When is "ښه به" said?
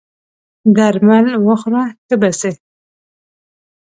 2.05-2.29